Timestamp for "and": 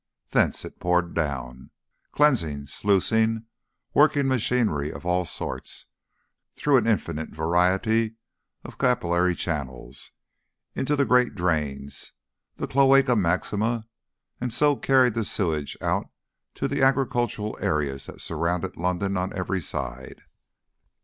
14.39-14.51